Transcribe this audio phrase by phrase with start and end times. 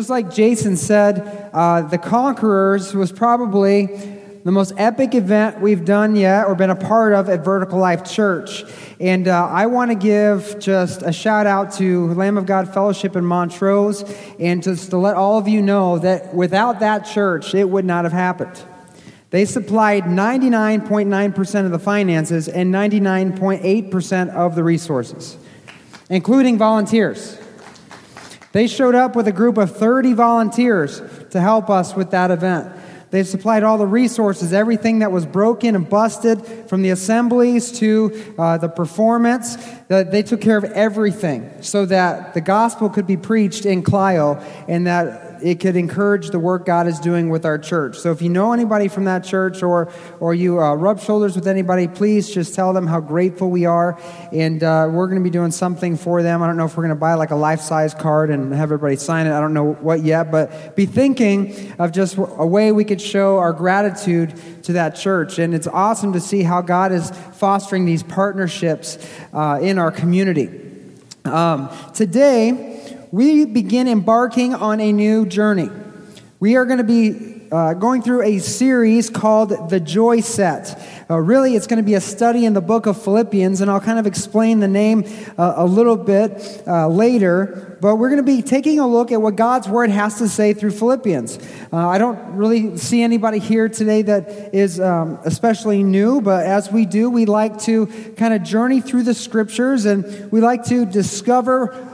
[0.00, 3.84] just like Jason said, uh, The Conquerors was probably
[4.44, 8.10] the most epic event we've done yet or been a part of at Vertical Life
[8.10, 8.64] Church.
[8.98, 13.14] And uh, I want to give just a shout out to Lamb of God Fellowship
[13.14, 17.68] in Montrose and just to let all of you know that without that church, it
[17.68, 18.58] would not have happened.
[19.28, 25.36] They supplied 99.9% of the finances and 99.8% of the resources,
[26.08, 27.36] including volunteers.
[28.52, 31.00] They showed up with a group of 30 volunteers
[31.30, 32.72] to help us with that event.
[33.10, 38.34] They supplied all the resources, everything that was broken and busted, from the assemblies to
[38.38, 39.56] uh, the performance.
[39.90, 44.36] Uh, they took care of everything so that the gospel could be preached in Clio
[44.68, 47.96] and that it could encourage the work God is doing with our church.
[47.98, 51.46] So if you know anybody from that church or, or you uh, rub shoulders with
[51.46, 54.00] anybody, please just tell them how grateful we are.
[54.32, 56.42] And uh, we're going to be doing something for them.
[56.42, 58.72] I don't know if we're going to buy like a life size card and have
[58.72, 59.32] everybody sign it.
[59.32, 63.38] I don't know what yet, but be thinking of just a way we could show
[63.38, 65.38] our gratitude to that church.
[65.38, 68.98] And it's awesome to see how God is fostering these partnerships
[69.32, 70.66] uh, in our community.
[71.24, 72.69] Um, today,
[73.12, 75.68] we begin embarking on a new journey.
[76.38, 80.80] We are going to be uh, going through a series called The Joy Set.
[81.10, 83.80] Uh, really, it's going to be a study in the book of Philippians, and I'll
[83.80, 85.04] kind of explain the name
[85.36, 87.76] uh, a little bit uh, later.
[87.80, 90.54] But we're going to be taking a look at what God's Word has to say
[90.54, 91.40] through Philippians.
[91.72, 96.70] Uh, I don't really see anybody here today that is um, especially new, but as
[96.70, 100.86] we do, we like to kind of journey through the Scriptures and we like to
[100.86, 101.89] discover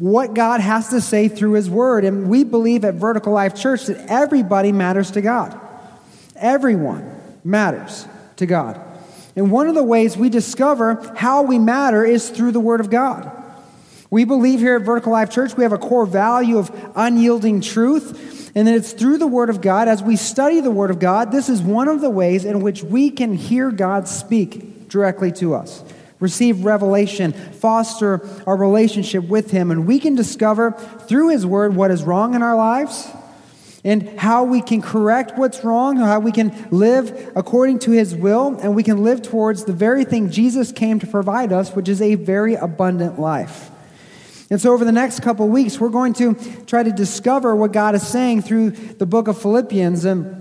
[0.00, 2.04] what God has to say through His Word.
[2.06, 5.60] And we believe at Vertical Life Church that everybody matters to God.
[6.36, 8.80] Everyone matters to God.
[9.36, 12.88] And one of the ways we discover how we matter is through the Word of
[12.88, 13.30] God.
[14.08, 18.50] We believe here at Vertical Life Church we have a core value of unyielding truth,
[18.56, 19.86] and that it's through the Word of God.
[19.86, 22.82] As we study the Word of God, this is one of the ways in which
[22.82, 25.84] we can hear God speak directly to us
[26.20, 30.72] receive revelation, foster our relationship with Him, and we can discover
[31.08, 33.08] through His Word what is wrong in our lives
[33.82, 38.58] and how we can correct what's wrong, how we can live according to His will,
[38.60, 42.02] and we can live towards the very thing Jesus came to provide us, which is
[42.02, 43.70] a very abundant life.
[44.50, 46.34] And so, over the next couple weeks, we're going to
[46.66, 50.04] try to discover what God is saying through the book of Philippians.
[50.04, 50.39] And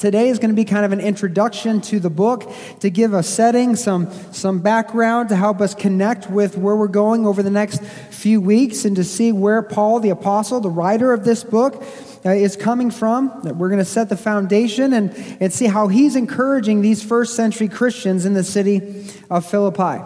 [0.00, 2.50] Today is going to be kind of an introduction to the book
[2.80, 7.26] to give a setting, some, some background to help us connect with where we're going
[7.26, 11.24] over the next few weeks and to see where Paul, the apostle, the writer of
[11.24, 11.84] this book,
[12.24, 13.42] uh, is coming from.
[13.58, 17.68] We're going to set the foundation and, and see how he's encouraging these first century
[17.68, 20.02] Christians in the city of Philippi.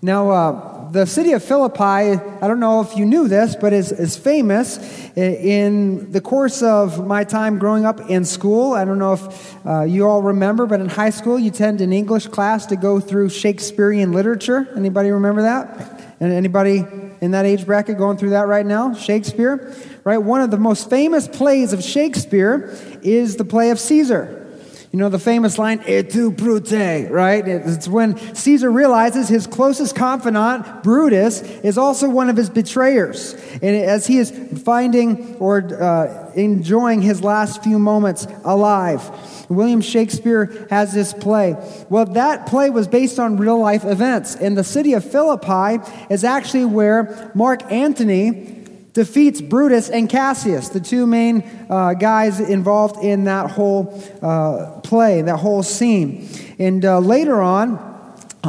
[0.00, 3.92] Now, uh, the city of Philippi, I don't know if you knew this, but is,
[3.92, 4.78] is famous
[5.16, 8.72] in the course of my time growing up in school.
[8.72, 11.92] I don't know if uh, you all remember, but in high school, you tend in
[11.92, 14.68] English class to go through Shakespearean literature.
[14.76, 16.16] Anybody remember that?
[16.20, 16.84] And anybody
[17.20, 18.94] in that age bracket going through that right now?
[18.94, 20.18] Shakespeare, right?
[20.18, 24.47] One of the most famous plays of Shakespeare is the play of Caesar.
[24.90, 27.46] You know the famous line, et tu brute, right?
[27.46, 33.34] It's when Caesar realizes his closest confidant, Brutus, is also one of his betrayers.
[33.60, 34.30] And as he is
[34.64, 39.02] finding or uh, enjoying his last few moments alive,
[39.50, 41.54] William Shakespeare has this play.
[41.90, 44.36] Well, that play was based on real life events.
[44.36, 48.57] And the city of Philippi is actually where Mark Antony
[48.98, 55.22] defeats Brutus and Cassius, the two main uh, guys involved in that whole uh, play,
[55.22, 56.28] that whole scene.
[56.58, 57.78] And uh, later on,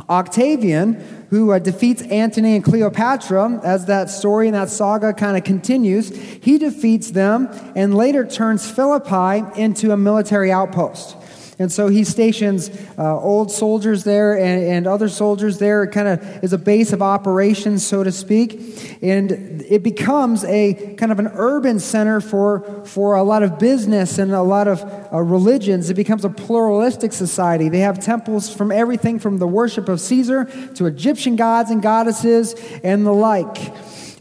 [0.10, 5.44] Octavian, who uh, defeats Antony and Cleopatra, as that story and that saga kind of
[5.44, 11.16] continues, he defeats them and later turns Philippi into a military outpost.
[11.60, 15.84] And so he stations uh, old soldiers there and, and other soldiers there.
[15.84, 18.98] It kind of is a base of operations, so to speak.
[19.04, 24.18] And it becomes a kind of an urban center for, for a lot of business
[24.18, 25.90] and a lot of uh, religions.
[25.90, 27.68] It becomes a pluralistic society.
[27.68, 30.46] They have temples from everything from the worship of Caesar
[30.76, 33.74] to Egyptian gods and goddesses and the like.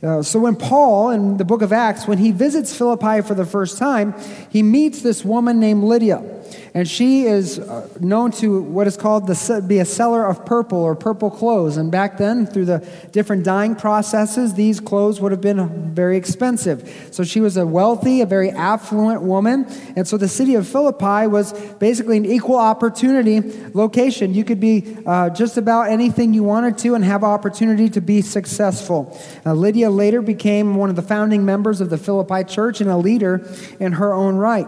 [0.02, 3.44] Uh, so when Paul, in the book of Acts, when he visits Philippi for the
[3.46, 4.14] first time,
[4.50, 6.37] he meets this woman named Lydia.
[6.74, 10.78] And she is uh, known to what is called the, be a seller of purple
[10.78, 11.76] or purple clothes.
[11.76, 17.08] And back then, through the different dyeing processes, these clothes would have been very expensive.
[17.10, 19.66] So she was a wealthy, a very affluent woman.
[19.96, 23.40] And so the city of Philippi was basically an equal opportunity
[23.74, 24.34] location.
[24.34, 28.22] You could be uh, just about anything you wanted to and have opportunity to be
[28.22, 29.18] successful.
[29.44, 32.96] Uh, Lydia later became one of the founding members of the Philippi church and a
[32.96, 33.46] leader
[33.80, 34.66] in her own right.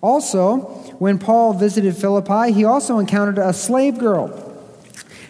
[0.00, 0.58] Also,
[0.98, 4.47] when Paul visited Philippi, he also encountered a slave girl.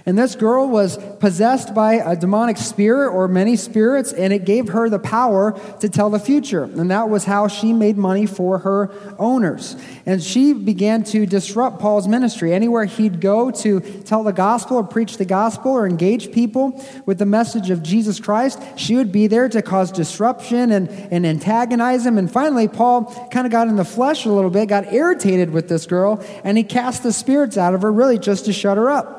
[0.08, 4.68] And this girl was possessed by a demonic spirit or many spirits, and it gave
[4.70, 6.64] her the power to tell the future.
[6.64, 9.76] And that was how she made money for her owners.
[10.06, 12.54] And she began to disrupt Paul's ministry.
[12.54, 17.18] Anywhere he'd go to tell the gospel or preach the gospel or engage people with
[17.18, 22.06] the message of Jesus Christ, she would be there to cause disruption and, and antagonize
[22.06, 22.16] him.
[22.16, 25.68] And finally, Paul kind of got in the flesh a little bit, got irritated with
[25.68, 28.88] this girl, and he cast the spirits out of her really just to shut her
[28.88, 29.17] up.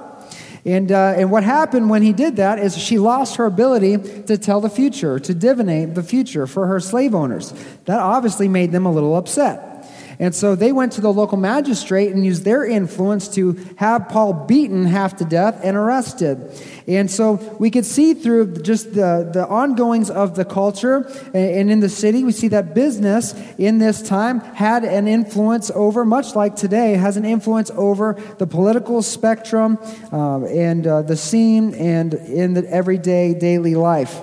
[0.65, 4.37] And, uh, and what happened when he did that is she lost her ability to
[4.37, 7.53] tell the future, to divinate the future for her slave owners.
[7.85, 9.78] That obviously made them a little upset.
[10.21, 14.33] And so they went to the local magistrate and used their influence to have Paul
[14.33, 16.51] beaten half to death and arrested.
[16.87, 21.79] And so we could see through just the, the ongoings of the culture and in
[21.79, 26.57] the city, we see that business in this time had an influence over, much like
[26.57, 29.77] today, has an influence over the political spectrum
[30.11, 34.19] uh, and uh, the scene and in the everyday daily life.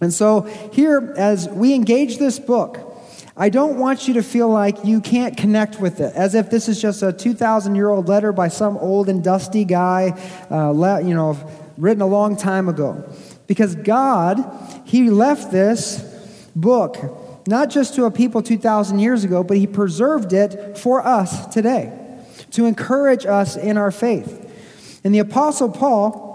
[0.00, 0.42] And so
[0.72, 2.89] here, as we engage this book,
[3.36, 6.68] I don't want you to feel like you can't connect with it, as if this
[6.68, 10.18] is just a 2,000 year old letter by some old and dusty guy,
[10.50, 11.38] uh, le- you know,
[11.78, 13.08] written a long time ago.
[13.46, 14.38] Because God,
[14.84, 16.02] He left this
[16.54, 16.98] book
[17.46, 21.96] not just to a people 2,000 years ago, but He preserved it for us today
[22.52, 24.46] to encourage us in our faith.
[25.04, 26.29] And the Apostle Paul,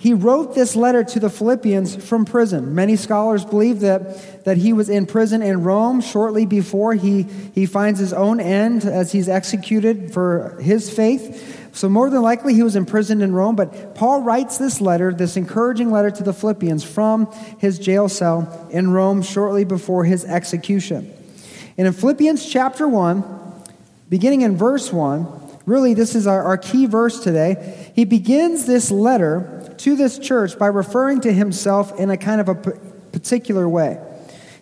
[0.00, 2.74] he wrote this letter to the Philippians from prison.
[2.74, 7.24] Many scholars believe that, that he was in prison in Rome shortly before he,
[7.54, 11.74] he finds his own end as he's executed for his faith.
[11.74, 13.56] So, more than likely, he was imprisoned in Rome.
[13.56, 18.68] But Paul writes this letter, this encouraging letter to the Philippians from his jail cell
[18.70, 21.12] in Rome shortly before his execution.
[21.76, 23.22] And in Philippians chapter 1,
[24.08, 25.26] beginning in verse 1,
[25.66, 27.92] really, this is our, our key verse today.
[27.94, 32.48] He begins this letter to this church by referring to himself in a kind of
[32.48, 33.98] a particular way.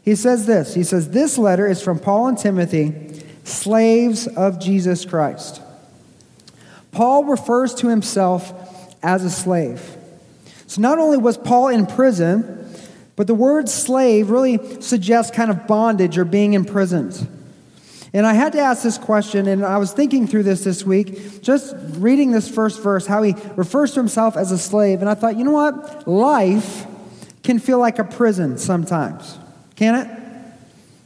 [0.02, 5.04] He says this He says, This letter is from Paul and Timothy, slaves of Jesus
[5.04, 5.60] Christ.
[6.92, 8.52] Paul refers to himself
[9.02, 9.96] as a slave.
[10.66, 12.54] So not only was Paul in prison,
[13.16, 17.26] but the word slave really suggests kind of bondage or being imprisoned.
[18.12, 21.42] And I had to ask this question, and I was thinking through this this week,
[21.42, 25.00] just reading this first verse, how he refers to himself as a slave.
[25.00, 26.08] And I thought, you know what?
[26.08, 26.86] Life
[27.42, 29.38] can feel like a prison sometimes,
[29.76, 30.18] can it?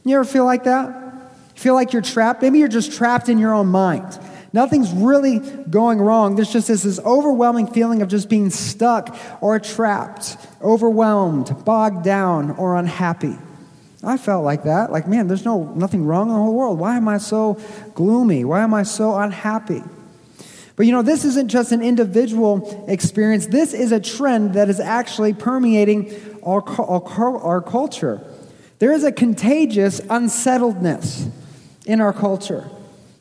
[0.05, 1.03] You ever feel like that?
[1.55, 2.41] feel like you're trapped?
[2.41, 4.19] Maybe you're just trapped in your own mind.
[4.51, 6.35] Nothing's really going wrong.
[6.35, 12.51] There's just this, this overwhelming feeling of just being stuck or trapped, overwhelmed, bogged down,
[12.51, 13.35] or unhappy.
[14.03, 14.91] I felt like that.
[14.91, 16.79] Like, man, there's no nothing wrong in the whole world.
[16.79, 17.59] Why am I so
[17.95, 18.43] gloomy?
[18.43, 19.83] Why am I so unhappy?
[20.75, 23.47] But you know, this isn't just an individual experience.
[23.47, 26.11] This is a trend that is actually permeating
[26.43, 28.21] our, our, our culture.
[28.79, 31.29] There is a contagious unsettledness
[31.85, 32.69] in our culture.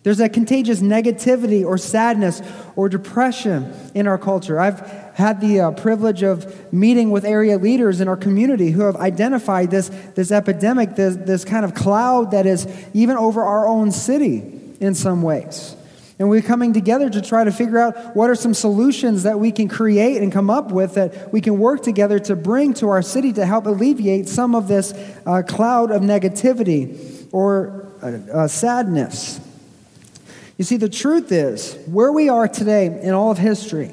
[0.03, 2.43] There's a contagious negativity or sadness
[2.75, 4.59] or depression in our culture.
[4.59, 4.81] I've
[5.15, 9.71] had the uh, privilege of meeting with area leaders in our community who have identified
[9.71, 14.43] this, this epidemic, this, this kind of cloud that is even over our own city
[14.81, 15.77] in some ways.
[16.19, 19.51] And we're coming together to try to figure out what are some solutions that we
[19.51, 23.03] can create and come up with that we can work together to bring to our
[23.03, 24.93] city to help alleviate some of this
[25.27, 29.41] uh, cloud of negativity or uh, uh sadness.
[30.59, 33.91] You see, the truth is, where we are today in all of history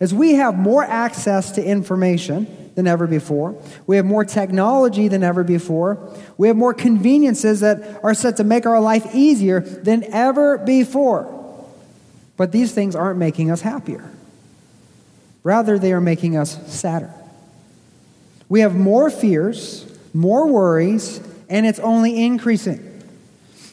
[0.00, 3.60] is we have more access to information than ever before.
[3.86, 6.14] We have more technology than ever before.
[6.36, 11.32] We have more conveniences that are set to make our life easier than ever before.
[12.36, 14.10] But these things aren't making us happier.
[15.42, 17.12] Rather, they are making us sadder.
[18.48, 22.95] We have more fears, more worries, and it's only increasing.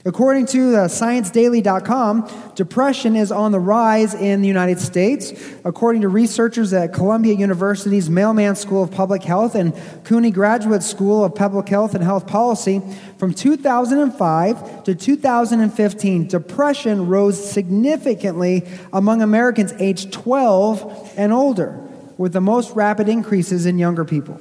[0.06, 5.32] According to uh, ScienceDaily.com, depression is on the rise in the United States.
[5.64, 11.24] According to researchers at Columbia University's Mailman School of Public Health and CUNY Graduate School
[11.24, 12.82] of Public Health and Health Policy,
[13.18, 21.80] from 2005 to 2015, depression rose significantly among Americans aged 12 and older,
[22.18, 24.38] with the most rapid increases in younger people.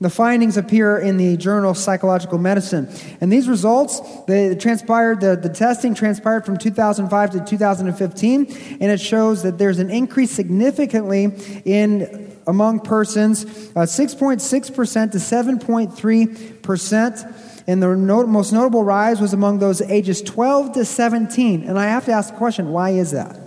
[0.00, 2.88] The findings appear in the journal Psychological Medicine.
[3.20, 9.00] And these results, they transpired, the, the testing transpired from 2005 to 2015, and it
[9.00, 11.32] shows that there's an increase significantly
[11.64, 13.44] in among persons,
[13.76, 17.34] uh, 6.6% to 7.3%.
[17.66, 21.62] And the no- most notable rise was among those ages 12 to 17.
[21.62, 23.38] And I have to ask the question why is that?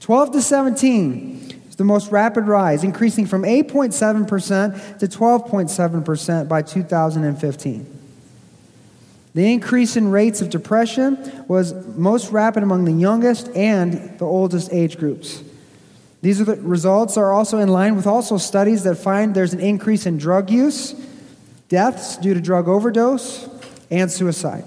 [0.00, 1.49] 12 to 17
[1.80, 7.98] the most rapid rise, increasing from 8.7% to 12.7% by 2015.
[9.32, 14.70] The increase in rates of depression was most rapid among the youngest and the oldest
[14.74, 15.42] age groups.
[16.20, 19.60] These are the results are also in line with also studies that find there's an
[19.60, 20.94] increase in drug use,
[21.70, 23.48] deaths due to drug overdose,
[23.90, 24.64] and suicide.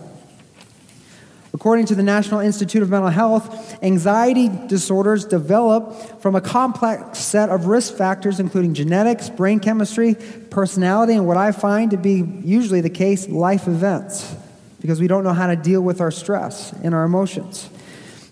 [1.54, 7.50] According to the National Institute of Mental Health, anxiety disorders develop from a complex set
[7.50, 10.16] of risk factors, including genetics, brain chemistry,
[10.50, 14.36] personality, and what I find to be usually the case, life events,
[14.82, 17.70] because we don't know how to deal with our stress and our emotions.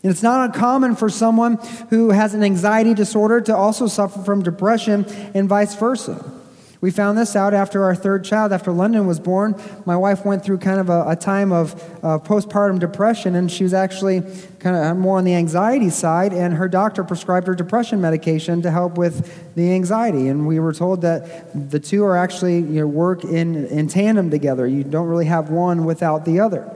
[0.02, 1.58] And it's not uncommon for someone
[1.92, 6.41] who has an anxiety disorder to also suffer from depression and vice versa.
[6.82, 9.56] We found this out after our third child, after London was born.
[9.86, 13.64] My wife went through kind of a, a time of uh, postpartum depression, and she
[13.64, 14.24] was actually
[14.58, 18.72] kind of more on the anxiety side, and her doctor prescribed her depression medication to
[18.72, 20.28] help with the anxiety.
[20.28, 24.32] And we were told that the two are actually you know, work in, in tandem
[24.32, 24.66] together.
[24.66, 26.68] You don't really have one without the other.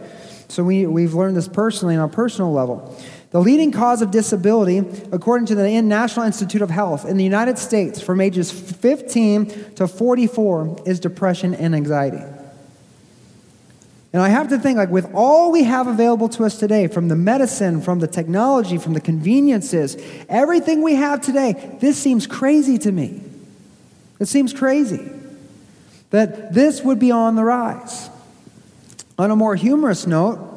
[0.50, 2.96] So we, we've learned this personally on a personal level.
[3.36, 4.78] The leading cause of disability,
[5.12, 9.90] according to the National Institute of Health in the United States from ages 15 to
[9.90, 12.24] 44, is depression and anxiety.
[14.14, 17.10] And I have to think, like, with all we have available to us today, from
[17.10, 19.98] the medicine, from the technology, from the conveniences,
[20.30, 23.22] everything we have today, this seems crazy to me.
[24.18, 25.12] It seems crazy
[26.12, 28.10] that this would be on the rise.
[29.20, 30.55] On a more humorous note,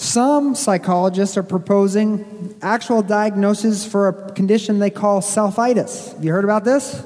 [0.00, 6.14] some psychologists are proposing actual diagnosis for a condition they call selfitis.
[6.14, 7.04] Have you heard about this?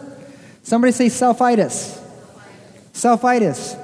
[0.63, 2.01] Somebody say selfitis.
[2.93, 3.77] Selfitis.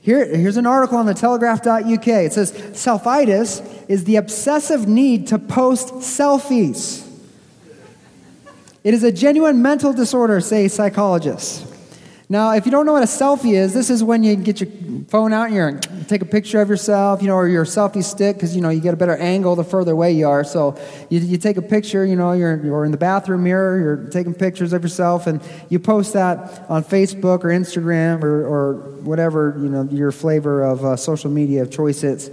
[0.00, 2.08] Here, here's an article on the telegraph.uk.
[2.08, 7.08] It says selfitis is the obsessive need to post selfies.
[8.82, 11.73] It is a genuine mental disorder, say psychologists.
[12.34, 14.68] Now, if you don't know what a selfie is, this is when you get your
[15.06, 18.34] phone out and you take a picture of yourself, you know, or your selfie stick,
[18.34, 20.42] because, you know, you get a better angle the further away you are.
[20.42, 20.76] So
[21.10, 24.34] you, you take a picture, you know, you're, you're in the bathroom mirror, you're taking
[24.34, 29.68] pictures of yourself, and you post that on Facebook or Instagram or, or whatever, you
[29.68, 32.32] know, your flavor of uh, social media of choice is.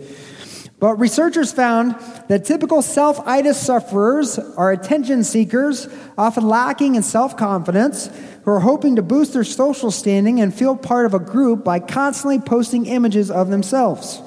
[0.81, 1.95] But researchers found
[2.27, 8.09] that typical selfitis sufferers are attention seekers, often lacking in self confidence,
[8.43, 11.79] who are hoping to boost their social standing and feel part of a group by
[11.79, 14.23] constantly posting images of themselves.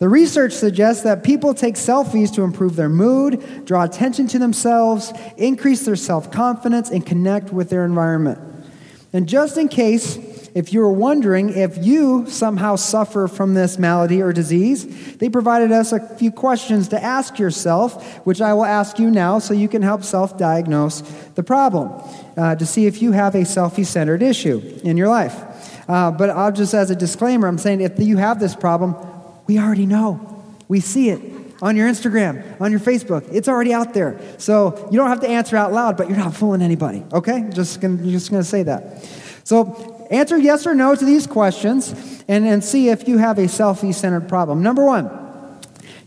[0.00, 5.12] The research suggests that people take selfies to improve their mood, draw attention to themselves,
[5.36, 8.40] increase their self confidence, and connect with their environment.
[9.12, 10.18] And just in case,
[10.54, 15.72] if you were wondering if you somehow suffer from this malady or disease, they provided
[15.72, 19.68] us a few questions to ask yourself, which I will ask you now so you
[19.68, 21.02] can help self diagnose
[21.34, 22.02] the problem
[22.36, 25.36] uh, to see if you have a selfie centered issue in your life.
[25.88, 28.94] Uh, but I'll just, as a disclaimer, I'm saying if you have this problem,
[29.46, 30.44] we already know.
[30.68, 31.20] We see it
[31.62, 33.26] on your Instagram, on your Facebook.
[33.32, 34.20] It's already out there.
[34.38, 37.48] So you don't have to answer out loud, but you're not fooling anybody, okay?
[37.50, 39.02] Just gonna, just to say that.
[39.44, 41.92] So answer yes or no to these questions
[42.28, 44.62] and, and see if you have a selfie centered problem.
[44.62, 45.10] Number one,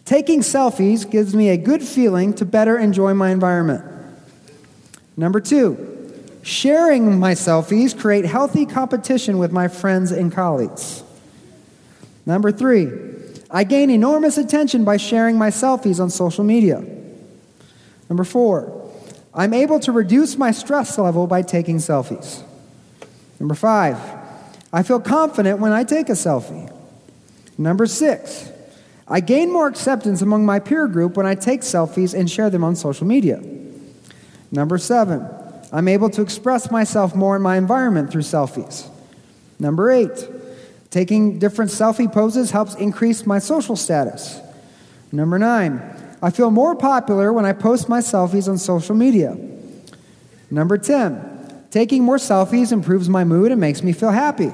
[0.05, 3.83] taking selfies gives me a good feeling to better enjoy my environment.
[5.17, 5.91] Number two,
[6.43, 11.03] Sharing my selfies create healthy competition with my friends and colleagues.
[12.25, 12.89] Number three,
[13.49, 16.83] I gain enormous attention by sharing my selfies on social media.
[18.09, 18.89] Number four,
[19.33, 22.43] I'm able to reduce my stress level by taking selfies.
[23.41, 23.97] Number five,
[24.71, 26.71] I feel confident when I take a selfie.
[27.57, 28.51] Number six,
[29.07, 32.63] I gain more acceptance among my peer group when I take selfies and share them
[32.63, 33.41] on social media.
[34.51, 35.27] Number seven,
[35.73, 38.87] I'm able to express myself more in my environment through selfies.
[39.59, 40.29] Number eight,
[40.91, 44.39] Taking different selfie poses helps increase my social status.
[45.13, 45.81] Number nine,
[46.21, 49.37] I feel more popular when I post my selfies on social media.
[50.51, 51.30] Number 10,
[51.71, 54.53] taking more selfies improves my mood and makes me feel happy.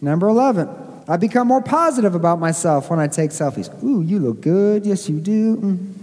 [0.00, 0.68] Number 11,
[1.06, 3.70] I become more positive about myself when I take selfies.
[3.84, 4.86] Ooh, you look good.
[4.86, 5.56] Yes, you do.
[5.56, 5.94] Mm.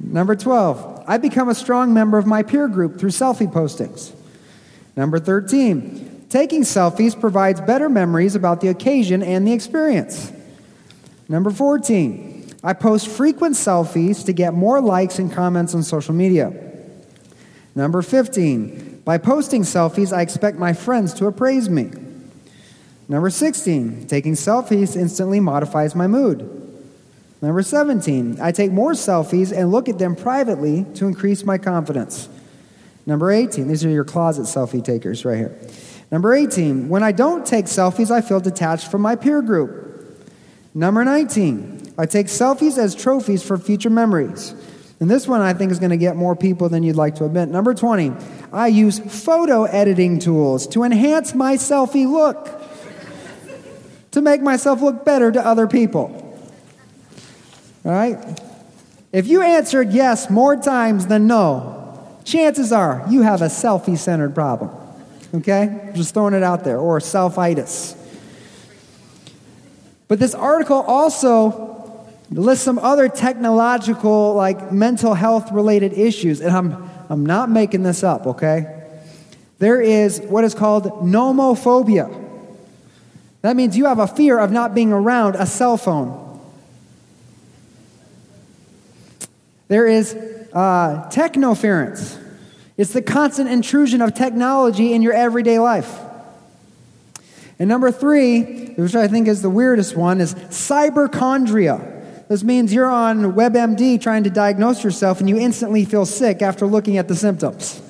[0.00, 4.12] Number 12, I become a strong member of my peer group through selfie postings.
[4.96, 10.32] Number 13, taking selfies provides better memories about the occasion and the experience.
[11.28, 16.52] Number 14, I post frequent selfies to get more likes and comments on social media.
[17.74, 21.90] Number 15, by posting selfies, I expect my friends to appraise me.
[23.08, 26.56] Number 16, taking selfies instantly modifies my mood.
[27.42, 32.28] Number 17, I take more selfies and look at them privately to increase my confidence.
[33.06, 35.58] Number 18, these are your closet selfie takers right here.
[36.12, 40.20] Number 18, when I don't take selfies, I feel detached from my peer group.
[40.74, 44.54] Number 19, I take selfies as trophies for future memories.
[45.00, 47.24] And this one I think is going to get more people than you'd like to
[47.24, 47.48] admit.
[47.48, 48.12] Number 20,
[48.52, 52.60] I use photo editing tools to enhance my selfie look,
[54.10, 56.14] to make myself look better to other people.
[57.84, 58.18] All right?
[59.10, 64.34] If you answered yes more times than no, chances are you have a selfie centered
[64.34, 64.70] problem.
[65.32, 65.92] Okay?
[65.94, 67.96] Just throwing it out there, or selfitis.
[70.08, 71.69] But this article also
[72.30, 78.04] lists some other technological, like mental health related issues, and I'm, I'm not making this
[78.04, 78.88] up, okay?
[79.58, 82.28] There is what is called nomophobia.
[83.42, 86.40] That means you have a fear of not being around a cell phone.
[89.68, 90.14] There is
[90.52, 92.18] uh, technoference.
[92.76, 95.98] It's the constant intrusion of technology in your everyday life.
[97.58, 101.89] And number three, which I think is the weirdest one, is cyberchondria.
[102.30, 106.64] This means you're on WebMD trying to diagnose yourself and you instantly feel sick after
[106.64, 107.82] looking at the symptoms.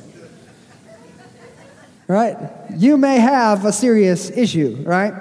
[2.08, 2.50] right?
[2.74, 5.12] You may have a serious issue, right?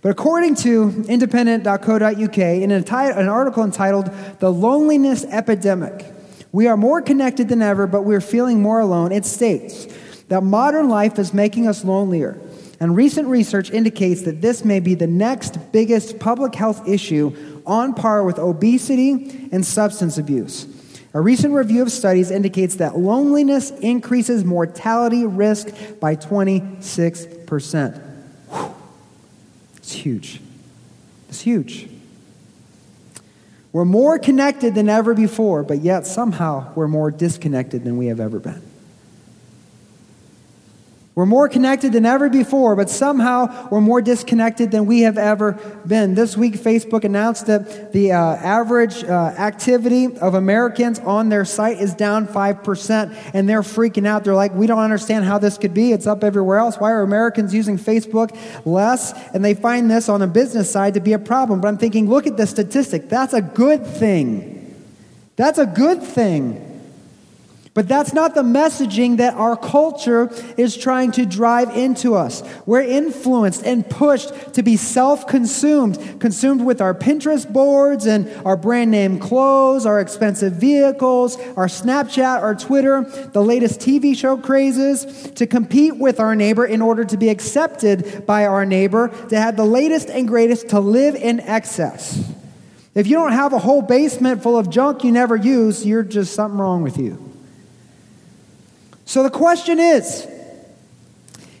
[0.00, 6.04] But according to independent.co.uk, in an article entitled The Loneliness Epidemic,
[6.50, 9.12] we are more connected than ever, but we're feeling more alone.
[9.12, 9.86] It states
[10.26, 12.40] that modern life is making us lonelier.
[12.80, 17.94] And recent research indicates that this may be the next biggest public health issue on
[17.94, 20.66] par with obesity and substance abuse.
[21.14, 25.68] A recent review of studies indicates that loneliness increases mortality risk
[26.00, 28.00] by 26%.
[29.76, 30.40] It's huge.
[31.28, 31.88] It's huge.
[33.72, 38.20] We're more connected than ever before, but yet somehow we're more disconnected than we have
[38.20, 38.62] ever been.
[41.14, 45.52] We're more connected than ever before, but somehow we're more disconnected than we have ever
[45.86, 46.14] been.
[46.14, 51.78] This week, Facebook announced that the uh, average uh, activity of Americans on their site
[51.78, 54.24] is down 5%, and they're freaking out.
[54.24, 55.92] They're like, we don't understand how this could be.
[55.92, 56.76] It's up everywhere else.
[56.76, 59.12] Why are Americans using Facebook less?
[59.34, 61.60] And they find this on the business side to be a problem.
[61.60, 63.10] But I'm thinking, look at the statistic.
[63.10, 64.74] That's a good thing.
[65.36, 66.71] That's a good thing.
[67.74, 72.42] But that's not the messaging that our culture is trying to drive into us.
[72.66, 78.58] We're influenced and pushed to be self consumed, consumed with our Pinterest boards and our
[78.58, 85.30] brand name clothes, our expensive vehicles, our Snapchat, our Twitter, the latest TV show crazes,
[85.30, 89.56] to compete with our neighbor in order to be accepted by our neighbor, to have
[89.56, 92.30] the latest and greatest, to live in excess.
[92.94, 96.34] If you don't have a whole basement full of junk you never use, you're just
[96.34, 97.31] something wrong with you.
[99.12, 100.26] So the question is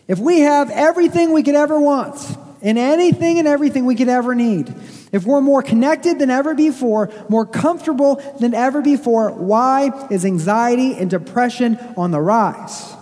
[0.08, 2.16] if we have everything we could ever want,
[2.62, 4.74] and anything and everything we could ever need,
[5.12, 10.94] if we're more connected than ever before, more comfortable than ever before, why is anxiety
[10.94, 12.94] and depression on the rise?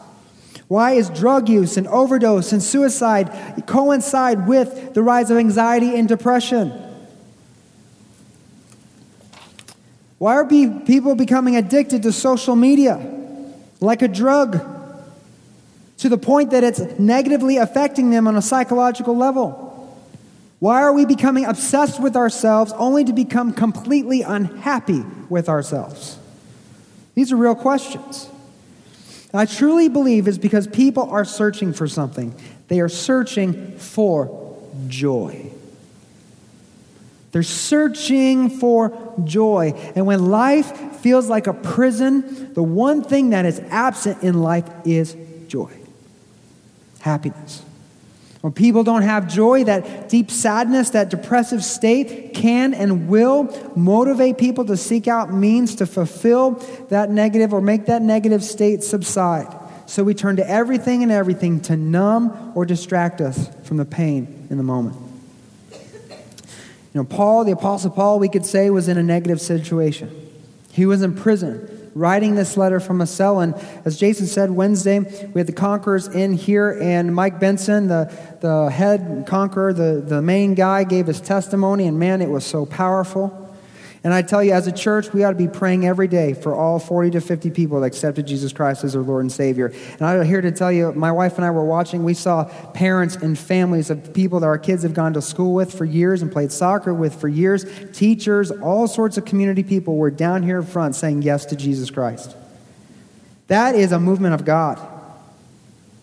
[0.66, 6.08] Why is drug use and overdose and suicide coincide with the rise of anxiety and
[6.08, 6.72] depression?
[10.18, 13.18] Why are people becoming addicted to social media?
[13.80, 14.60] Like a drug
[15.98, 19.66] to the point that it's negatively affecting them on a psychological level?
[20.58, 26.18] Why are we becoming obsessed with ourselves only to become completely unhappy with ourselves?
[27.14, 28.28] These are real questions.
[29.32, 32.34] I truly believe it's because people are searching for something.
[32.68, 35.50] They are searching for joy.
[37.32, 39.72] They're searching for joy.
[39.94, 44.68] And when life feels like a prison, the one thing that is absent in life
[44.84, 45.16] is
[45.48, 45.72] joy,
[47.00, 47.62] happiness.
[48.40, 54.38] When people don't have joy, that deep sadness, that depressive state can and will motivate
[54.38, 56.52] people to seek out means to fulfill
[56.88, 59.54] that negative or make that negative state subside.
[59.84, 64.46] So we turn to everything and everything to numb or distract us from the pain
[64.48, 64.96] in the moment.
[65.72, 70.19] You know, Paul, the Apostle Paul, we could say, was in a negative situation.
[70.72, 73.40] He was in prison writing this letter from a cell.
[73.40, 73.54] And
[73.84, 78.70] as Jason said, Wednesday, we had the conquerors in here, and Mike Benson, the, the
[78.70, 83.39] head conqueror, the, the main guy, gave his testimony, and man, it was so powerful.
[84.02, 86.54] And I tell you, as a church, we ought to be praying every day for
[86.54, 89.72] all 40 to 50 people that accepted Jesus Christ as their Lord and Savior.
[89.92, 92.02] And I'm here to tell you, my wife and I were watching.
[92.02, 95.76] We saw parents and families of people that our kids have gone to school with
[95.76, 100.10] for years and played soccer with for years, teachers, all sorts of community people were
[100.10, 102.34] down here in front saying yes to Jesus Christ.
[103.48, 104.78] That is a movement of God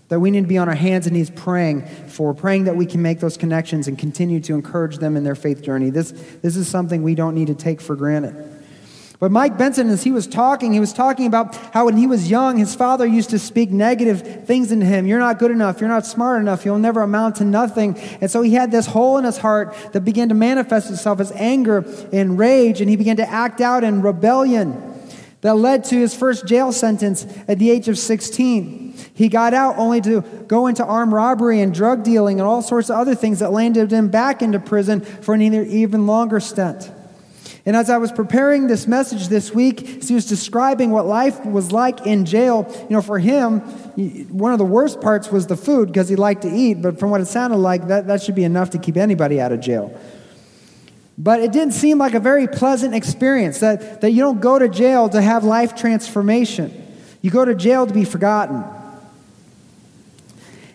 [0.10, 2.86] that we need to be on our hands and knees praying for, praying that we
[2.86, 5.90] can make those connections and continue to encourage them in their faith journey.
[5.90, 8.54] This, this is something we don't need to take for granted.
[9.20, 12.30] But Mike Benson, as he was talking, he was talking about how when he was
[12.30, 15.08] young, his father used to speak negative things into him.
[15.08, 15.80] You're not good enough.
[15.82, 16.66] You're not smart enough.
[16.66, 17.98] You'll never amount to nothing.
[18.22, 21.32] And so he had this hole in his heart that began to manifest itself as
[21.32, 24.84] anger and rage, and he began to act out in rebellion
[25.42, 28.87] that led to his first jail sentence at the age of 16.
[29.14, 32.90] He got out only to go into armed robbery and drug dealing and all sorts
[32.90, 36.92] of other things that landed him back into prison for an even longer stint.
[37.68, 41.74] And as I was preparing this message this week, he was describing what life was
[41.74, 42.66] like in jail.
[42.84, 43.60] You know, for him,
[44.30, 47.10] one of the worst parts was the food because he liked to eat, but from
[47.10, 50.00] what it sounded like, that, that should be enough to keep anybody out of jail.
[51.18, 54.70] But it didn't seem like a very pleasant experience that, that you don't go to
[54.70, 56.72] jail to have life transformation.
[57.22, 58.64] You go to jail to be forgotten.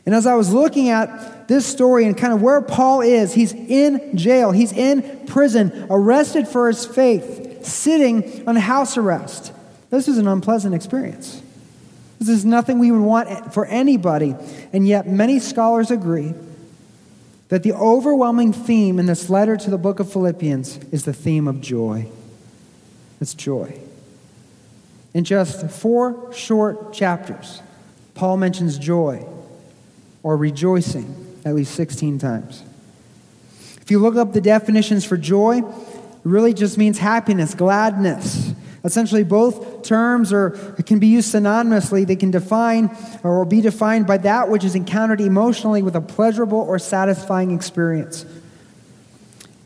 [0.05, 3.53] And as I was looking at this story and kind of where Paul is, he's
[3.53, 9.53] in jail, he's in prison, arrested for his faith, sitting on house arrest.
[9.91, 11.41] This is an unpleasant experience.
[12.19, 14.35] This is nothing we would want for anybody.
[14.73, 16.35] And yet, many scholars agree
[17.49, 21.47] that the overwhelming theme in this letter to the book of Philippians is the theme
[21.47, 22.09] of joy.
[23.21, 23.79] It's joy.
[25.15, 27.61] In just four short chapters,
[28.15, 29.27] Paul mentions joy
[30.22, 32.62] or rejoicing at least 16 times.
[33.80, 35.64] If you look up the definitions for joy, it
[36.22, 38.52] really just means happiness, gladness.
[38.85, 40.50] Essentially, both terms are,
[40.87, 42.06] can be used synonymously.
[42.06, 46.61] They can define or be defined by that which is encountered emotionally with a pleasurable
[46.61, 48.24] or satisfying experience.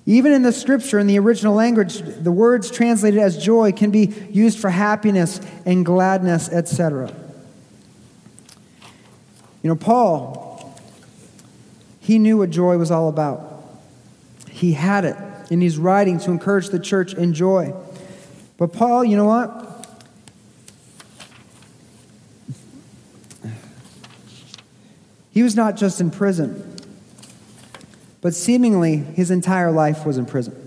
[0.04, 4.14] Even in the scripture, in the original language, the words translated as joy can be
[4.30, 7.12] used for happiness and gladness, etc.
[9.62, 10.45] You know, Paul,
[12.06, 13.64] he knew what joy was all about.
[14.48, 15.16] He had it,
[15.50, 17.74] and he's writing to encourage the church in joy.
[18.56, 19.64] But Paul, you know what?
[25.32, 26.76] He was not just in prison,
[28.20, 30.65] but seemingly his entire life was in prison.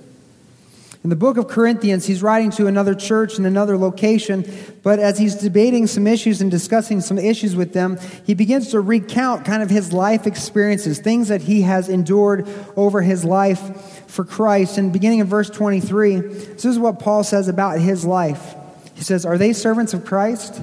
[1.01, 4.45] In the book of Corinthians, he's writing to another church in another location,
[4.83, 8.81] but as he's debating some issues and discussing some issues with them, he begins to
[8.81, 14.25] recount kind of his life experiences, things that he has endured over his life for
[14.25, 14.77] Christ.
[14.77, 18.55] And beginning in verse 23, this is what Paul says about his life.
[18.95, 20.61] He says, Are they servants of Christ?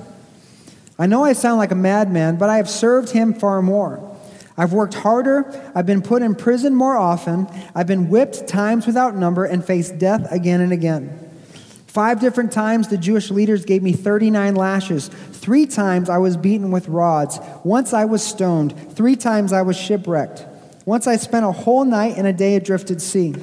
[0.99, 4.16] I know I sound like a madman, but I have served him far more.
[4.59, 5.71] I've worked harder.
[5.75, 7.47] I've been put in prison more often.
[7.75, 11.19] I've been whipped times without number and faced death again and again.
[11.87, 15.09] Five different times the Jewish leaders gave me 39 lashes.
[15.09, 17.39] Three times I was beaten with rods.
[17.65, 18.93] Once I was stoned.
[18.93, 20.45] Three times I was shipwrecked.
[20.85, 23.35] Once I spent a whole night in a day adrift at sea.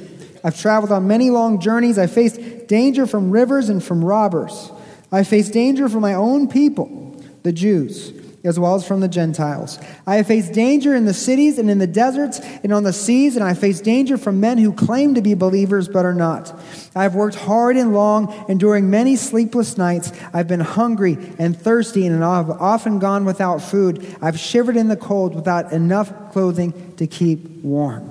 [0.42, 1.98] I've traveled on many long journeys.
[1.98, 4.70] I faced danger from rivers and from robbers.
[5.10, 9.78] I faced danger from my own people, the Jews as well as from the Gentiles.
[10.06, 13.36] I have faced danger in the cities and in the deserts and on the seas,
[13.36, 16.54] and I face danger from men who claim to be believers but are not.
[16.94, 20.12] I have worked hard and long, enduring many sleepless nights.
[20.34, 24.14] I've been hungry and thirsty, and I've often gone without food.
[24.20, 28.10] I've shivered in the cold without enough clothing to keep warm.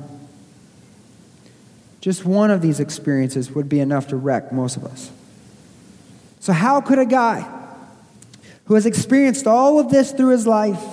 [2.02, 5.12] Just one of these experiences would be enough to wreck most of us.
[6.39, 7.62] So, how could a guy
[8.65, 10.84] who has experienced all of this through his life,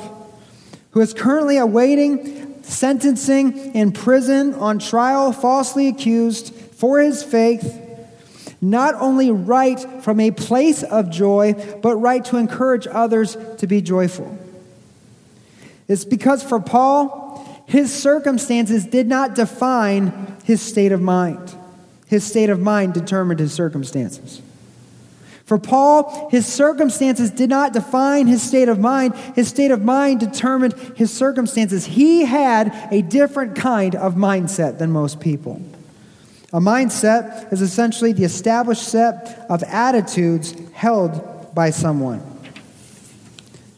[0.91, 7.79] who is currently awaiting sentencing in prison on trial, falsely accused for his faith,
[8.61, 13.81] not only write from a place of joy, but write to encourage others to be
[13.81, 14.37] joyful.
[15.89, 21.55] It's because for Paul, his circumstances did not define his state of mind.
[22.07, 24.43] His state of mind determined his circumstances.
[25.51, 29.17] For Paul, his circumstances did not define his state of mind.
[29.35, 31.85] His state of mind determined his circumstances.
[31.87, 35.61] He had a different kind of mindset than most people.
[36.53, 42.23] A mindset is essentially the established set of attitudes held by someone.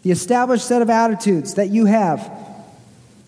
[0.02, 2.41] The established set of attitudes that you have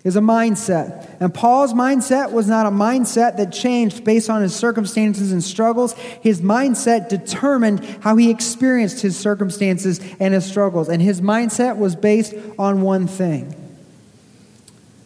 [0.05, 1.17] is a mindset.
[1.19, 5.95] And Paul's mindset was not a mindset that changed based on his circumstances and struggles.
[5.95, 10.91] His mindset determined how he experienced his circumstances and his struggles.
[10.91, 13.57] And his mindset was based on one thing.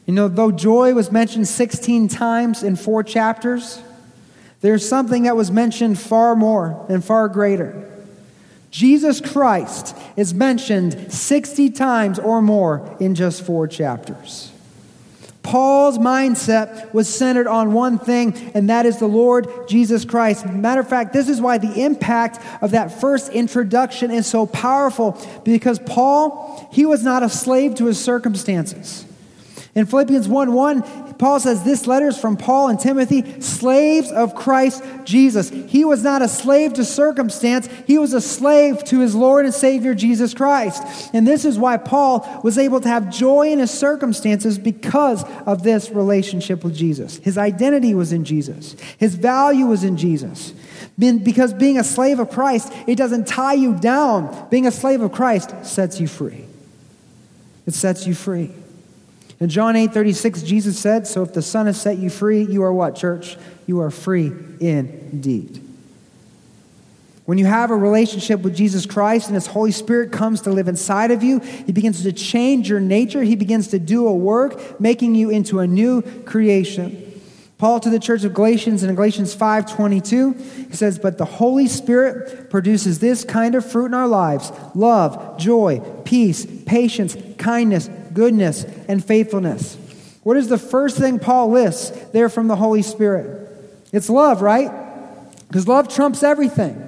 [0.05, 3.81] You know, though joy was mentioned 16 times in four chapters,
[4.63, 7.85] there's something that was mentioned far more and far greater.
[8.73, 14.51] Jesus Christ is mentioned 60 times or more in just four chapters.
[15.49, 20.45] Paul's mindset was centered on one thing, and that is the Lord Jesus Christ.
[20.45, 25.17] Matter of fact, this is why the impact of that first introduction is so powerful,
[25.45, 29.07] because Paul, he was not a slave to his circumstances.
[29.79, 34.35] In Philippians 1 1, Paul says, This letter is from Paul and Timothy, slaves of
[34.35, 35.51] Christ Jesus.
[35.51, 39.55] He was not a slave to circumstance, he was a slave to his Lord and
[39.55, 40.83] Savior Jesus Christ.
[41.15, 45.63] And this is why Paul was able to have joy in his circumstances because of
[45.63, 47.19] this relationship with Jesus.
[47.19, 50.55] His identity was in Jesus, his value was in Jesus.
[50.99, 54.49] Because being a slave of Christ, it doesn't tie you down.
[54.51, 56.47] Being a slave of Christ sets you free.
[57.65, 58.51] It sets you free.
[59.41, 62.63] In John 8 36, Jesus said, So if the Son has set you free, you
[62.63, 63.37] are what, church?
[63.67, 65.65] You are free indeed.
[67.25, 70.67] When you have a relationship with Jesus Christ and His Holy Spirit comes to live
[70.67, 73.23] inside of you, He begins to change your nature.
[73.23, 77.05] He begins to do a work, making you into a new creation.
[77.59, 80.37] Paul to the church of Galatians in Galatians 5:22,
[80.71, 85.37] he says, "But the Holy Spirit produces this kind of fruit in our lives: love,
[85.39, 89.77] joy, peace, patience, kindness, goodness, and faithfulness.
[90.25, 93.49] What is the first thing Paul lists there from the Holy Spirit?
[93.93, 94.73] It's love, right?
[95.47, 96.85] Because love trumps everything.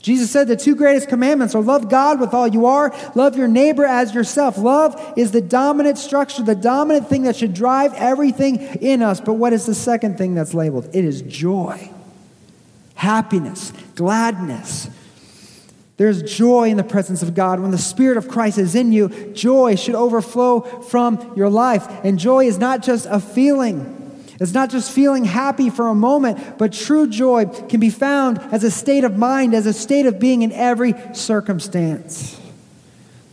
[0.00, 3.46] Jesus said the two greatest commandments are love God with all you are, love your
[3.46, 4.56] neighbor as yourself.
[4.56, 9.20] Love is the dominant structure, the dominant thing that should drive everything in us.
[9.20, 10.88] But what is the second thing that's labeled?
[10.94, 11.90] It is joy,
[12.94, 14.88] happiness, gladness,
[16.00, 17.60] there's joy in the presence of God.
[17.60, 21.86] When the Spirit of Christ is in you, joy should overflow from your life.
[22.02, 26.56] And joy is not just a feeling, it's not just feeling happy for a moment,
[26.56, 30.18] but true joy can be found as a state of mind, as a state of
[30.18, 32.40] being in every circumstance.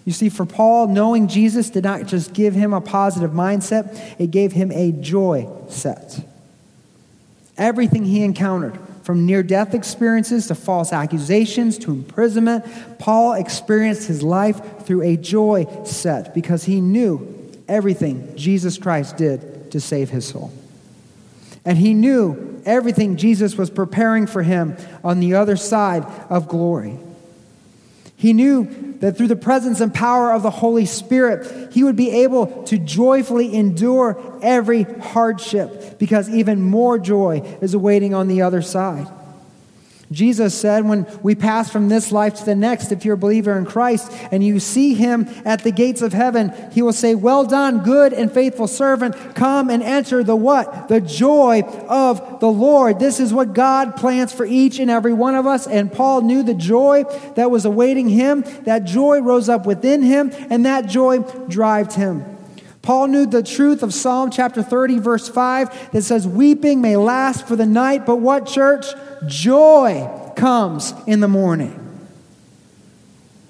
[0.03, 4.29] You see, for Paul, knowing Jesus did not just give him a positive mindset, it
[4.29, 6.19] gave him a joy set.
[7.57, 8.77] Everything he encountered,
[9.07, 12.65] from near death experiences to false accusations to imprisonment,
[12.99, 19.71] Paul experienced his life through a joy set because he knew everything Jesus Christ did
[19.71, 20.51] to save his soul.
[21.63, 26.99] And he knew everything Jesus was preparing for him on the other side of glory.
[28.19, 32.23] He knew that through the presence and power of the Holy Spirit, he would be
[32.23, 38.63] able to joyfully endure every hardship because even more joy is awaiting on the other
[38.63, 39.07] side.
[40.11, 43.57] Jesus said, when we pass from this life to the next, if you're a believer
[43.57, 47.43] in Christ and you see him at the gates of heaven, he will say, Well
[47.43, 49.15] done, good and faithful servant.
[49.35, 50.87] Come and enter the what?
[50.87, 52.99] The joy of the Lord.
[52.99, 55.67] This is what God plans for each and every one of us.
[55.67, 57.03] And Paul knew the joy
[57.35, 58.45] that was awaiting him.
[58.63, 62.36] That joy rose up within him, and that joy drove him.
[62.87, 67.45] Paul knew the truth of Psalm chapter 30, verse 5, that says, Weeping may last
[67.45, 68.85] for the night, but what, church?
[69.25, 71.77] Joy comes in the morning.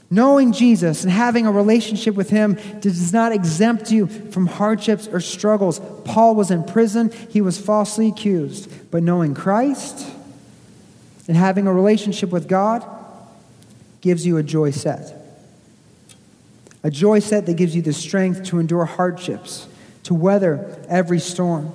[0.10, 5.20] Knowing Jesus and having a relationship with Him does not exempt you from hardships or
[5.20, 5.80] struggles.
[6.04, 8.90] Paul was in prison, he was falsely accused.
[8.90, 10.12] But knowing Christ
[11.28, 12.84] and having a relationship with God
[14.02, 15.17] gives you a joy set.
[16.88, 19.68] A joy set that gives you the strength to endure hardships,
[20.04, 21.74] to weather every storm,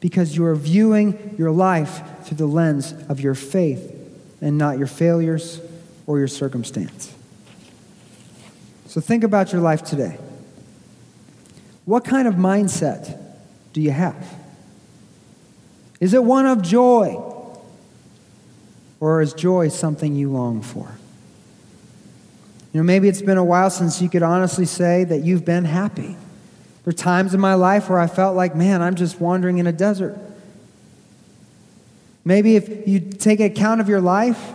[0.00, 3.92] because you are viewing your life through the lens of your faith
[4.40, 5.60] and not your failures
[6.06, 7.14] or your circumstance.
[8.86, 10.16] So think about your life today.
[11.84, 13.20] What kind of mindset
[13.74, 14.38] do you have?
[16.00, 17.22] Is it one of joy?
[19.00, 20.96] Or is joy something you long for?
[22.76, 25.64] You know, maybe it's been a while since you could honestly say that you've been
[25.64, 26.14] happy.
[26.84, 29.66] There are times in my life where I felt like, man, I'm just wandering in
[29.66, 30.14] a desert.
[32.22, 34.52] Maybe if you take account of your life,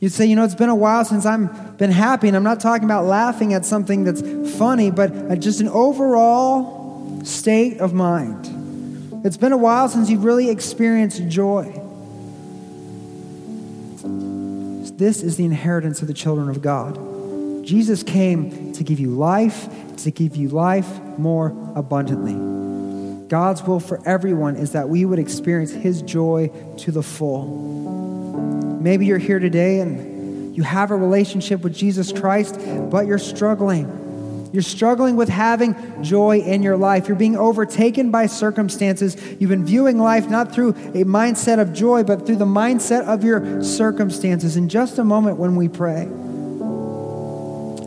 [0.00, 2.28] you'd say, you know, it's been a while since I've been happy.
[2.28, 4.20] And I'm not talking about laughing at something that's
[4.58, 9.22] funny, but just an overall state of mind.
[9.24, 11.80] It's been a while since you've really experienced joy.
[14.98, 17.12] This is the inheritance of the children of God.
[17.64, 22.54] Jesus came to give you life, to give you life more abundantly.
[23.28, 27.46] God's will for everyone is that we would experience His joy to the full.
[28.80, 34.50] Maybe you're here today and you have a relationship with Jesus Christ, but you're struggling.
[34.52, 35.74] You're struggling with having
[36.04, 37.08] joy in your life.
[37.08, 39.16] You're being overtaken by circumstances.
[39.40, 43.24] You've been viewing life not through a mindset of joy, but through the mindset of
[43.24, 44.56] your circumstances.
[44.56, 46.08] In just a moment, when we pray,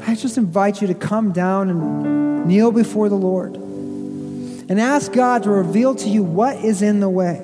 [0.08, 5.44] I just invite you to come down and kneel before the Lord and ask God
[5.44, 7.44] to reveal to you what is in the way.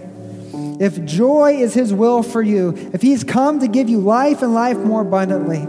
[0.79, 4.53] If joy is His will for you, if He's come to give you life and
[4.53, 5.59] life more abundantly,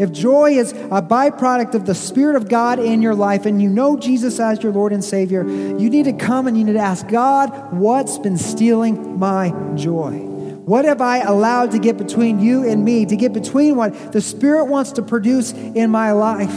[0.00, 3.68] if joy is a byproduct of the Spirit of God in your life and you
[3.68, 6.78] know Jesus as your Lord and Savior, you need to come and you need to
[6.78, 10.33] ask God, what's been stealing my joy?
[10.64, 14.22] What have I allowed to get between you and me, to get between what the
[14.22, 16.48] Spirit wants to produce in my life?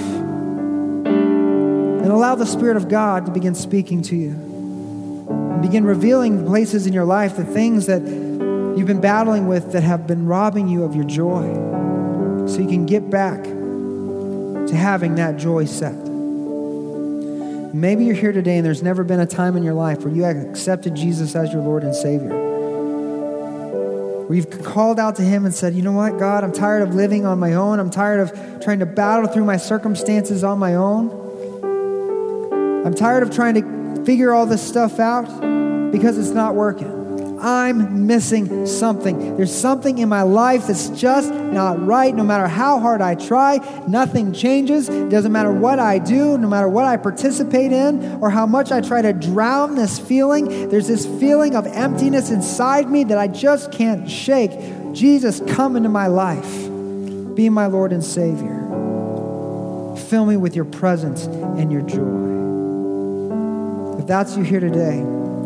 [1.04, 4.30] And allow the Spirit of God to begin speaking to you.
[4.30, 9.74] And begin revealing the places in your life, the things that you've been battling with
[9.74, 11.44] that have been robbing you of your joy
[12.48, 15.96] so you can get back to having that joy set.
[17.74, 20.24] Maybe you're here today and there's never been a time in your life where you
[20.24, 22.47] accepted Jesus as your Lord and Savior.
[24.30, 27.26] You've called out to Him and said, You know what, God, I'm tired of living
[27.26, 27.80] on my own.
[27.80, 31.26] I'm tired of trying to battle through my circumstances on my own.
[32.86, 35.26] I'm tired of trying to figure all this stuff out
[35.92, 37.07] because it's not working.
[37.40, 39.38] I'm missing something.
[39.38, 42.14] There's something in my life that's just not right.
[42.16, 44.90] No matter how hard I try, nothing changes.
[44.90, 48.72] It doesn't matter what I do, no matter what I participate in, or how much
[48.72, 50.70] I try to drown this feeling.
[50.70, 54.52] There's this feeling of emptiness inside me that I just can't shake.
[54.94, 56.68] Jesus, come into my life.
[57.36, 58.56] Be my Lord and Savior.
[60.10, 62.18] Fill me with your presence and your joy.
[64.00, 65.06] If that's you here today,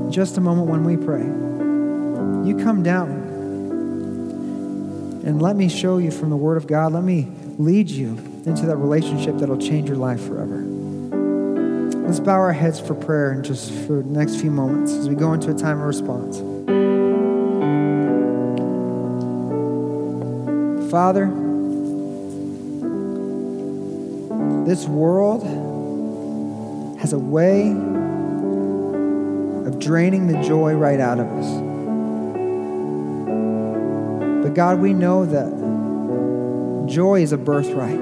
[0.09, 1.40] just a moment when we pray
[2.45, 3.09] you come down
[5.23, 6.93] and let me show you from the Word of God.
[6.93, 7.27] Let me
[7.57, 10.65] lead you into that relationship that'll change your life forever.
[12.11, 15.15] Let's bow our heads for prayer and just for the next few moments as we
[15.15, 16.39] go into a time of response.
[20.91, 21.27] Father,
[24.65, 25.43] this world
[26.99, 27.69] has a way
[29.67, 31.70] of draining the joy right out of us.
[34.51, 38.01] But God, we know that joy is a birthright.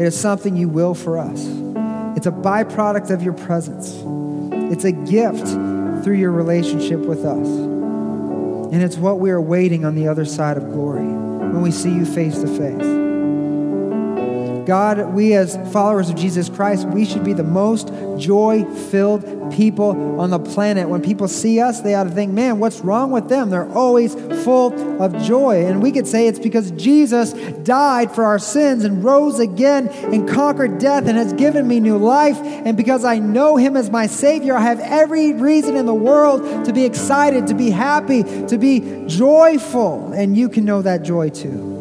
[0.00, 1.46] It is something you will for us.
[2.16, 3.94] It's a byproduct of your presence.
[4.72, 5.46] It's a gift
[6.02, 7.46] through your relationship with us.
[7.46, 11.94] And it's what we are waiting on the other side of glory when we see
[11.94, 13.03] you face to face.
[14.66, 20.20] God, we as followers of Jesus Christ, we should be the most joy filled people
[20.20, 20.88] on the planet.
[20.88, 23.50] When people see us, they ought to think, man, what's wrong with them?
[23.50, 25.66] They're always full of joy.
[25.66, 27.32] And we could say it's because Jesus
[27.64, 31.98] died for our sins and rose again and conquered death and has given me new
[31.98, 32.38] life.
[32.38, 36.64] And because I know him as my Savior, I have every reason in the world
[36.64, 40.12] to be excited, to be happy, to be joyful.
[40.12, 41.73] And you can know that joy too.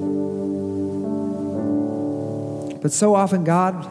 [2.83, 3.87] But so often, God,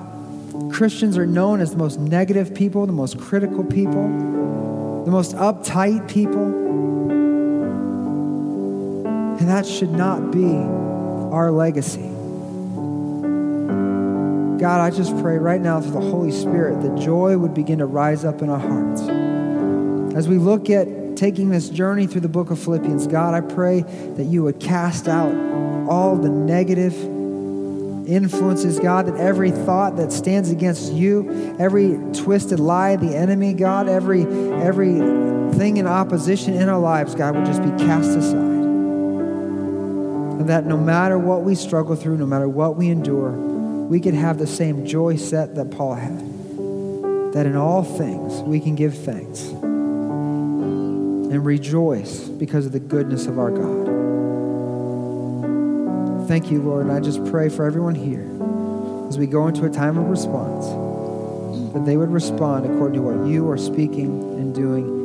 [0.70, 6.10] Christians are known as the most negative people, the most critical people, the most uptight
[6.10, 6.44] people.
[9.40, 12.10] And that should not be our legacy.
[14.60, 17.86] God, I just pray right now through the Holy Spirit that joy would begin to
[17.86, 19.00] rise up in our hearts.
[20.14, 23.80] As we look at taking this journey through the book of Philippians, God, I pray
[23.80, 25.34] that you would cast out
[25.88, 26.94] all the negative
[28.06, 33.88] influences, God, that every thought that stands against you, every twisted lie, the enemy, God,
[33.88, 34.98] every every
[35.56, 38.36] thing in opposition in our lives, God, would just be cast aside.
[40.40, 44.14] And that no matter what we struggle through, no matter what we endure, we could
[44.14, 46.18] have the same joy set that Paul had.
[47.34, 49.46] That in all things we can give thanks
[51.32, 54.01] and rejoice because of the goodness of our God.
[56.32, 56.86] Thank you, Lord.
[56.86, 58.26] And I just pray for everyone here
[59.06, 60.64] as we go into a time of response.
[61.74, 65.01] that they would respond according to what you are speaking and doing